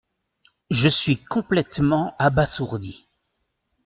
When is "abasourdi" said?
2.17-3.07